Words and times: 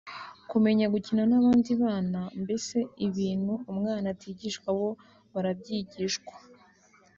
kumenya 0.49 0.85
gukina 0.93 1.23
n’abandi 1.31 1.71
bana 1.83 2.21
mbese 2.41 2.77
ibintu 3.07 3.53
umwana 3.71 4.05
atigishwa 4.13 4.67
bo 4.77 4.89
barabyigishwa 5.33 6.35